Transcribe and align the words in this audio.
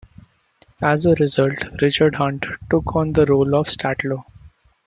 As 0.83 1.05
a 1.05 1.13
result, 1.13 1.63
Richard 1.79 2.15
Hunt 2.15 2.47
took 2.71 2.95
on 2.95 3.13
the 3.13 3.27
role 3.27 3.53
of 3.55 3.67
Statler. 3.67 4.23